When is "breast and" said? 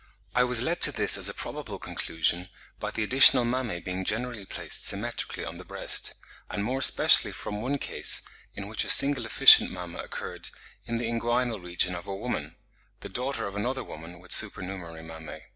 5.63-6.63